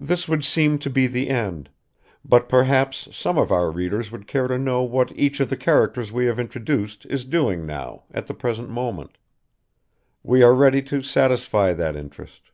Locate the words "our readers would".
3.52-4.26